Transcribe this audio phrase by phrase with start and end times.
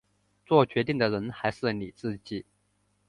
[0.47, 2.43] 作决定的人还是你自己